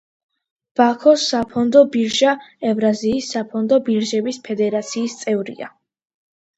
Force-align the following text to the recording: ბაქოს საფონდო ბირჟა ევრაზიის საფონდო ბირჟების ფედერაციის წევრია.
ბაქოს 0.79 1.25
საფონდო 1.33 1.83
ბირჟა 1.97 2.33
ევრაზიის 2.71 3.31
საფონდო 3.37 3.81
ბირჟების 3.91 4.45
ფედერაციის 4.51 5.23
წევრია. 5.25 5.75